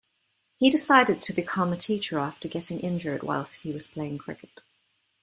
He 0.57 0.71
decided 0.71 1.21
to 1.21 1.31
become 1.31 1.71
a 1.71 1.77
teacher 1.77 2.17
after 2.17 2.47
getting 2.47 2.79
injured 2.79 3.21
whilst 3.21 3.61
he 3.61 3.71
was 3.71 3.85
playing 3.85 4.17
cricket. 4.17 4.63